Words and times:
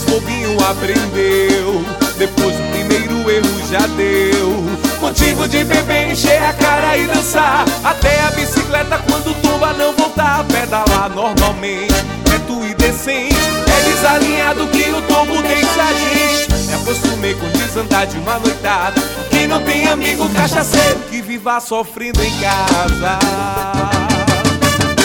bobinho 0.00 0.56
aprendeu. 0.64 1.84
Depois 2.16 2.56
o 2.58 2.62
primeiro 2.72 3.30
erro 3.30 3.68
já 3.70 3.86
deu. 3.88 4.52
Motivo 5.00 5.46
de 5.46 5.64
beber, 5.64 6.10
encher 6.12 6.42
a 6.42 6.52
cara 6.54 6.96
e 6.96 7.06
dançar. 7.06 7.64
Até 7.84 8.22
a 8.22 8.30
bicicleta 8.30 8.98
quando 9.06 9.34
tumba 9.42 9.72
não 9.74 9.92
voltar. 9.92 10.44
Pedalar 10.44 11.10
normalmente, 11.10 11.92
reto 12.30 12.64
e 12.64 12.74
decente. 12.74 13.36
É 13.66 13.82
desalinhado 13.90 14.66
que 14.68 14.90
o 14.90 15.02
tombo 15.02 15.42
deixa 15.42 15.82
a 15.82 15.92
gente. 15.92 16.66
Me 16.66 16.74
acostumei 16.74 17.34
com 17.34 17.48
desandar 17.50 18.06
de 18.06 18.16
uma 18.18 18.38
noitada. 18.38 19.00
Quem 19.30 19.46
não 19.46 19.60
tem 19.62 19.88
amigo 19.88 20.28
cachaceiro 20.30 21.00
que 21.10 21.20
viva 21.20 21.60
sofrendo 21.60 22.22
em 22.22 22.32
casa. 22.40 23.18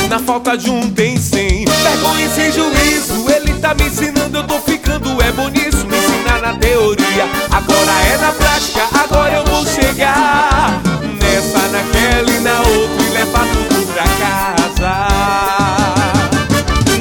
Na 0.09 0.19
falta 0.19 0.57
de 0.57 0.69
um 0.69 0.89
tem 0.89 1.17
cem 1.17 1.65
Vergonha 1.65 2.29
sem 2.29 2.49
juízo 2.49 3.16
tá 3.57 3.73
me 3.73 3.87
ensinando, 3.87 4.37
eu 4.37 4.43
tô 4.43 4.59
ficando 4.59 5.21
é 5.21 5.31
bom 5.31 5.47
nisso 5.49 5.85
Me 5.87 5.97
ensinar 5.97 6.41
na 6.41 6.53
teoria. 6.55 7.25
Agora 7.51 7.91
é 8.13 8.17
na 8.17 8.31
prática, 8.31 8.81
agora 8.93 9.33
eu 9.33 9.45
vou 9.45 9.65
chegar. 9.65 10.81
Nessa, 11.19 11.67
naquela 11.69 12.29
e 12.29 12.39
na 12.39 12.59
outra 12.59 13.03
E 13.03 13.09
levar 13.13 13.45
tudo 13.47 13.93
pra 13.93 14.03
casa. 14.03 15.07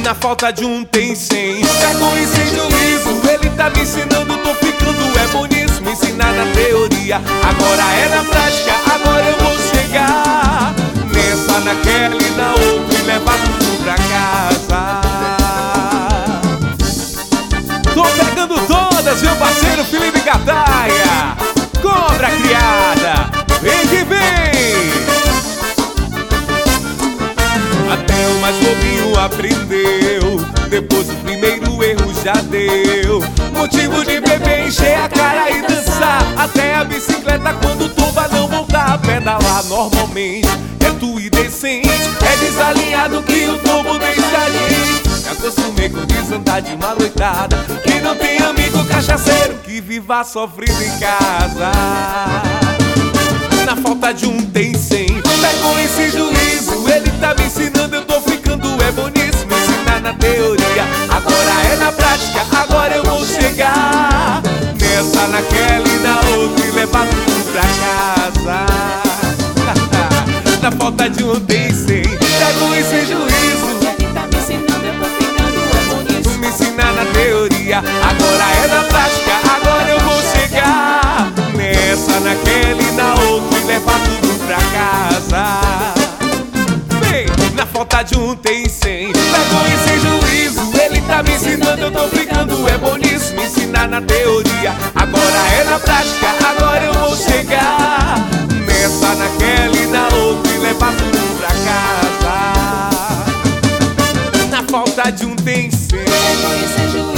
Na 0.03 0.15
falta 0.15 0.51
de 0.51 0.63
um 0.63 0.85
tem 0.85 1.13
cem 1.13 1.65
Vergonha 1.65 2.27
sem 2.27 2.47
juízo 2.47 3.29
Ele 3.29 3.49
tá 3.57 3.69
me 3.69 3.81
ensinando, 3.81 4.31
eu 4.31 4.37
tô 4.37 4.53
ficando 4.53 5.19
é 5.19 5.27
bom 5.33 5.45
nisso 5.47 5.81
Me 5.81 5.91
ensinar 5.91 6.31
na 6.31 6.45
teoria. 6.53 7.17
Agora 7.17 7.83
é 7.93 8.07
na 8.15 8.23
prática, 8.23 8.73
agora 8.93 9.25
eu 9.25 9.37
vou 9.43 9.57
chegar. 9.69 10.73
Nessa, 11.13 11.59
naquela 11.59 12.15
e 12.15 12.31
na 12.37 12.51
outra 12.51 12.56
pegando 18.37 18.55
todas, 18.67 19.21
meu 19.23 19.35
parceiro 19.35 19.83
Felipe 19.85 20.19
Cataia. 20.21 21.35
Cobra 21.81 22.29
criada, 22.29 23.31
vem 23.61 23.87
que 23.87 24.03
vem. 24.03 24.91
Até 27.91 28.27
o 28.27 28.39
mais 28.39 28.55
bobinho 28.57 29.19
aprendeu. 29.19 30.37
Depois 30.69 31.09
o 31.09 31.15
primeiro 31.15 31.83
erro 31.83 32.13
já 32.23 32.33
deu. 32.33 33.23
Motivo 33.55 34.05
de 34.05 34.19
beber, 34.21 34.67
encher 34.67 34.99
a 34.99 35.09
cara 35.09 35.49
e 35.49 35.61
dançar. 35.63 36.21
Até 36.37 36.75
a 36.75 36.83
bicicleta 36.83 37.53
quando 37.55 37.89
tomba 37.95 38.27
não 38.27 38.47
voltar. 38.47 38.99
Pedalar 38.99 39.63
normalmente, 39.65 40.47
reto 40.79 41.19
e 41.19 41.27
decente. 41.29 41.89
É 41.89 42.37
desalinhado 42.37 43.23
que 43.23 43.47
o 43.47 43.57
tombo 43.59 43.97
deixa 43.97 44.37
a 44.37 44.49
gente. 44.49 45.06
Me 45.27 45.33
acostumei 45.33 45.89
com 45.89 46.05
desandar 46.05 46.61
de 46.61 46.73
uma 46.73 46.95
noitada. 46.95 47.57
Que 47.83 47.99
não 47.99 48.15
tem 48.15 48.37
amigo 48.37 48.81
cachaceiro 48.85 49.55
que 49.57 49.81
viva 49.81 50.23
sofrendo 50.23 50.81
em 50.81 50.99
casa. 50.99 51.71
Na 53.65 53.75
falta 53.75 54.13
de 54.13 54.25
um 54.25 54.37
tem 54.45 54.73
cem. 54.73 55.07
Pegou 55.07 55.77
esse 55.79 56.11
juízo, 56.11 56.89
ele 56.89 57.11
tá 57.19 57.35
me 57.35 57.45
ensinando, 57.45 57.97
eu 57.97 58.05
tô 58.05 58.21
ficando 58.21 58.81
é 58.81 58.91
boníssimo. 58.93 59.51
Ensinar 59.51 59.99
na 59.99 60.13
teoria, 60.13 60.85
agora 61.09 61.73
é 61.73 61.75
na 61.75 61.91
prática, 61.91 62.45
agora 62.61 62.95
eu 62.95 63.03
vou 63.03 63.25
chegar. 63.25 64.41
Nessa, 64.79 65.27
naquela 65.27 65.89
e 65.89 65.99
na 65.99 66.21
outra 66.37 66.65
e 66.65 66.71
levar 66.71 67.05
tudo 67.05 67.51
pra 67.51 67.63
casa. 67.83 68.65
na 70.63 70.71
falta 70.71 71.09
de 71.09 71.25
um 71.25 71.37
tem 71.41 71.66
agora 77.79 78.43
é 78.63 78.67
na 78.67 78.83
prática, 78.83 79.31
agora 79.55 79.89
eu 79.89 79.99
vou 79.99 80.21
chegar. 80.21 81.31
Nessa, 81.55 82.19
naquela 82.19 82.81
e 82.81 82.91
na 82.93 83.13
outra 83.29 83.59
e 83.59 83.63
levar 83.65 83.99
tudo 83.99 84.39
pra 84.45 84.57
casa. 84.57 85.59
Vem, 87.01 87.25
na 87.55 87.65
falta 87.65 88.03
de 88.03 88.17
um 88.17 88.35
tem 88.35 88.67
cem. 88.67 89.11
Vergonha 89.11 89.77
sem 89.85 89.99
juízo, 89.99 90.71
ele 90.81 91.01
tá 91.01 91.23
me 91.23 91.31
ensinando, 91.31 91.81
eu 91.81 91.91
tô 91.91 92.07
ficando 92.07 92.67
é 92.67 92.77
bom 92.77 92.95
nisso. 92.97 93.33
Me 93.35 93.45
ensinar 93.45 93.87
na 93.87 94.01
teoria, 94.01 94.73
agora 94.95 95.47
é 95.59 95.63
na 95.63 95.79
prática, 95.79 96.27
agora 96.49 96.83
eu 96.83 96.93
vou 96.93 97.15
chegar. 97.15 98.17
Nessa, 98.65 99.15
naquela 99.15 99.75
e 99.75 99.87
na 99.87 100.07
outra 100.15 100.51
e 100.51 100.57
levar 100.57 100.93
tudo 100.93 101.37
pra 101.37 101.49
casa. 101.49 102.07
Na 104.49 104.63
falta 104.63 105.11
de 105.11 105.25
um 105.25 105.35
tem 105.35 105.69
cem. 105.69 105.99
Vergonha 105.99 106.67
sem 106.75 106.91
juízo 106.91 107.16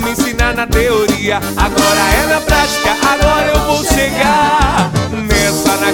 me 0.00 0.10
ensinar 0.10 0.54
na 0.54 0.66
teoria, 0.66 1.36
agora 1.56 2.00
é 2.22 2.26
na 2.26 2.40
prática, 2.40 2.96
agora 3.08 3.46
eu 3.48 3.60
vou 3.66 3.84
chegar 3.84 4.90
nessa, 5.28 5.85